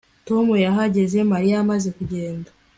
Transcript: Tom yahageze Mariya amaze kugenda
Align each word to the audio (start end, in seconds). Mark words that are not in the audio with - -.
Tom 0.27 0.47
yahageze 0.65 1.17
Mariya 1.31 1.55
amaze 1.63 1.87
kugenda 1.97 2.49